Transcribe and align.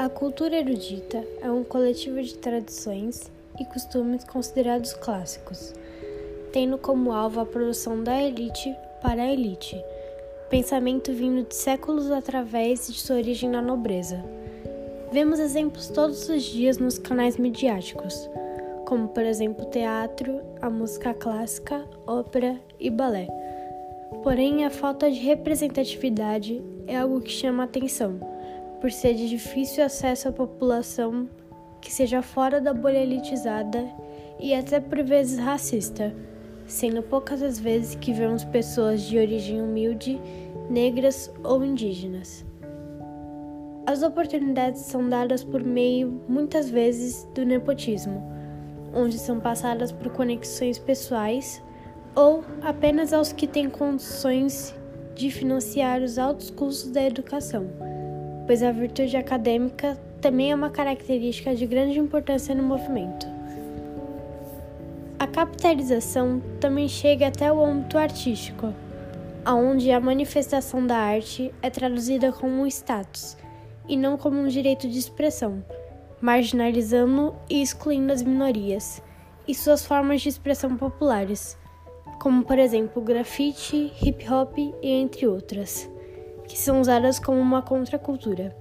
A 0.00 0.08
cultura 0.08 0.56
erudita 0.56 1.22
é 1.42 1.50
um 1.50 1.62
coletivo 1.62 2.22
de 2.22 2.34
tradições 2.38 3.30
e 3.60 3.66
costumes 3.66 4.24
considerados 4.24 4.94
clássicos, 4.94 5.74
tendo 6.54 6.78
como 6.78 7.12
alvo 7.12 7.38
a 7.40 7.44
produção 7.44 8.02
da 8.02 8.18
elite 8.18 8.74
para 9.02 9.20
a 9.20 9.30
elite, 9.30 9.78
pensamento 10.48 11.12
vindo 11.12 11.46
de 11.46 11.54
séculos 11.54 12.10
através 12.10 12.86
de 12.86 12.98
sua 12.98 13.16
origem 13.16 13.50
na 13.50 13.60
nobreza. 13.60 14.24
Vemos 15.12 15.38
exemplos 15.38 15.88
todos 15.88 16.30
os 16.30 16.44
dias 16.44 16.78
nos 16.78 16.98
canais 16.98 17.36
midiáticos, 17.36 18.26
como 18.86 19.06
por 19.08 19.22
exemplo 19.22 19.66
teatro, 19.66 20.40
a 20.62 20.70
música 20.70 21.12
clássica, 21.12 21.84
ópera 22.06 22.58
e 22.80 22.88
balé. 22.88 23.28
Porém, 24.22 24.64
a 24.64 24.70
falta 24.70 25.10
de 25.10 25.18
representatividade 25.18 26.64
é 26.86 26.96
algo 26.96 27.20
que 27.20 27.30
chama 27.30 27.64
a 27.64 27.66
atenção 27.66 28.39
por 28.80 28.90
ser 28.90 29.14
de 29.14 29.28
difícil 29.28 29.84
acesso 29.84 30.28
à 30.28 30.32
população 30.32 31.28
que 31.80 31.92
seja 31.92 32.22
fora 32.22 32.60
da 32.60 32.72
bolha 32.72 32.98
elitizada 32.98 33.86
e 34.38 34.54
até 34.54 34.80
por 34.80 35.02
vezes 35.02 35.38
racista, 35.38 36.14
sendo 36.66 37.02
poucas 37.02 37.42
as 37.42 37.58
vezes 37.58 37.94
que 37.94 38.12
vemos 38.12 38.44
pessoas 38.44 39.02
de 39.02 39.18
origem 39.18 39.60
humilde, 39.60 40.20
negras 40.68 41.32
ou 41.42 41.64
indígenas. 41.64 42.44
As 43.86 44.02
oportunidades 44.02 44.82
são 44.82 45.08
dadas 45.08 45.42
por 45.42 45.62
meio, 45.62 46.20
muitas 46.28 46.70
vezes, 46.70 47.24
do 47.34 47.44
nepotismo, 47.44 48.22
onde 48.94 49.18
são 49.18 49.40
passadas 49.40 49.90
por 49.90 50.10
conexões 50.10 50.78
pessoais 50.78 51.62
ou 52.14 52.44
apenas 52.62 53.12
aos 53.12 53.32
que 53.32 53.46
têm 53.46 53.68
condições 53.68 54.74
de 55.14 55.30
financiar 55.30 56.02
os 56.02 56.18
altos 56.18 56.50
custos 56.50 56.90
da 56.90 57.02
educação 57.02 57.89
pois 58.50 58.64
a 58.64 58.72
virtude 58.72 59.16
acadêmica 59.16 59.96
também 60.20 60.50
é 60.50 60.54
uma 60.56 60.70
característica 60.70 61.54
de 61.54 61.64
grande 61.66 62.00
importância 62.00 62.52
no 62.52 62.64
movimento. 62.64 63.24
A 65.20 65.24
capitalização 65.24 66.42
também 66.58 66.88
chega 66.88 67.28
até 67.28 67.52
o 67.52 67.64
âmbito 67.64 67.96
artístico, 67.96 68.74
onde 69.46 69.92
a 69.92 70.00
manifestação 70.00 70.84
da 70.84 70.96
arte 70.96 71.54
é 71.62 71.70
traduzida 71.70 72.32
como 72.32 72.62
um 72.62 72.66
status 72.66 73.36
e 73.88 73.96
não 73.96 74.16
como 74.16 74.40
um 74.40 74.48
direito 74.48 74.88
de 74.88 74.98
expressão, 74.98 75.64
marginalizando 76.20 77.36
e 77.48 77.62
excluindo 77.62 78.12
as 78.12 78.20
minorias 78.20 79.00
e 79.46 79.54
suas 79.54 79.86
formas 79.86 80.22
de 80.22 80.28
expressão 80.28 80.76
populares, 80.76 81.56
como 82.20 82.42
por 82.42 82.58
exemplo 82.58 83.00
grafite, 83.00 83.92
hip 84.02 84.28
hop 84.28 84.58
e 84.58 84.90
entre 84.90 85.28
outras 85.28 85.88
que 86.50 86.58
são 86.58 86.80
usadas 86.80 87.20
como 87.20 87.38
uma 87.38 87.62
contracultura. 87.62 88.56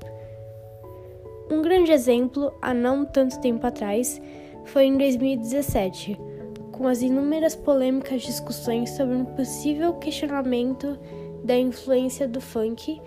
Um 1.50 1.64
grande 1.64 1.92
exemplo, 1.92 2.54
há 2.62 2.72
não 2.72 3.04
tanto 3.04 3.40
tempo 3.40 3.66
atrás, 3.66 4.22
foi 4.66 4.86
em 4.86 4.96
2017, 4.96 6.16
com 6.72 6.88
as 6.88 7.02
inúmeras 7.02 7.56
polêmicas 7.56 8.22
discussões 8.22 8.92
sobre 8.92 9.16
um 9.16 9.26
possível 9.26 9.94
questionamento 9.94 11.00
da 11.44 11.58
influência 11.58 12.28
do 12.28 12.40
funk 12.40 13.02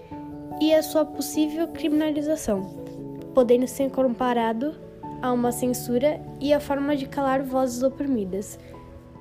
e 0.60 0.74
a 0.74 0.82
sua 0.82 1.04
possível 1.04 1.68
criminalização, 1.68 2.62
podendo 3.32 3.68
ser 3.68 3.88
comparado 3.88 4.74
a 5.22 5.32
uma 5.32 5.52
censura 5.52 6.20
e 6.40 6.52
a 6.52 6.58
forma 6.58 6.96
de 6.96 7.06
calar 7.06 7.44
vozes 7.44 7.84
oprimidas, 7.84 8.58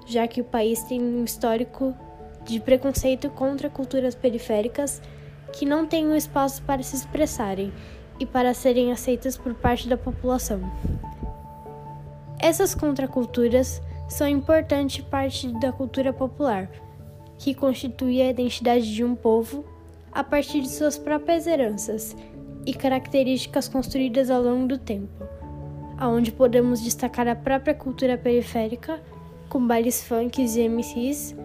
já 0.08 0.28
que 0.28 0.42
o 0.42 0.46
país 0.46 0.82
tem 0.86 1.00
um 1.00 1.24
histórico 1.24 1.94
de 2.44 2.60
preconceito 2.60 3.30
contra 3.30 3.70
culturas 3.70 4.16
periféricas 4.16 5.00
que 5.54 5.66
não 5.66 5.86
têm 5.86 6.16
espaço 6.16 6.62
para 6.64 6.84
se 6.84 6.96
expressarem 6.96 7.72
e 8.20 8.26
para 8.26 8.54
serem 8.54 8.92
aceitas 8.92 9.38
por 9.38 9.54
parte 9.54 9.88
da 9.88 9.98
população. 9.98 10.62
Essas 12.40 12.74
contraculturas 12.74 13.82
são 14.08 14.28
importante 14.28 15.02
parte 15.02 15.48
da 15.60 15.72
cultura 15.72 16.12
popular, 16.12 16.70
que 17.38 17.54
constitui 17.54 18.22
a 18.22 18.30
identidade 18.30 18.94
de 18.94 19.04
um 19.04 19.16
povo 19.16 19.66
a 20.12 20.24
partir 20.24 20.62
de 20.62 20.70
suas 20.70 20.98
próprias 20.98 21.48
heranças 21.48 22.16
e 22.66 22.74
características 22.74 23.68
construídas 23.68 24.30
ao 24.30 24.42
longo 24.42 24.68
do 24.68 24.78
tempo, 24.78 25.24
aonde 25.98 26.32
podemos 26.32 26.82
destacar 26.82 27.28
a 27.28 27.36
própria 27.36 27.74
cultura 27.74 28.18
periférica, 28.18 29.02
com 29.50 29.66
bailes 29.66 30.04
funks 30.04 30.56
e 30.56 30.68
MCs, 30.68 31.36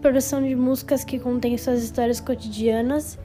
produção 0.00 0.42
de 0.42 0.54
músicas 0.54 1.04
que 1.04 1.18
contêm 1.18 1.56
suas 1.58 1.82
histórias 1.82 2.20
cotidianas 2.20 3.18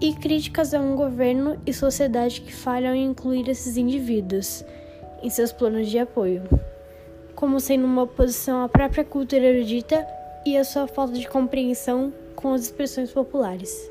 e 0.00 0.14
críticas 0.14 0.72
a 0.72 0.80
um 0.80 0.96
governo 0.96 1.60
e 1.66 1.72
sociedade 1.72 2.40
que 2.40 2.52
falham 2.52 2.94
em 2.94 3.10
incluir 3.10 3.48
esses 3.48 3.76
indivíduos 3.76 4.64
em 5.22 5.28
seus 5.28 5.52
planos 5.52 5.88
de 5.88 5.98
apoio, 5.98 6.42
como 7.34 7.60
sendo 7.60 7.84
uma 7.84 8.02
oposição 8.02 8.62
à 8.64 8.68
própria 8.68 9.04
cultura 9.04 9.44
erudita 9.44 10.06
e 10.46 10.56
à 10.56 10.64
sua 10.64 10.86
falta 10.86 11.12
de 11.12 11.28
compreensão 11.28 12.12
com 12.34 12.54
as 12.54 12.62
expressões 12.62 13.12
populares. 13.12 13.90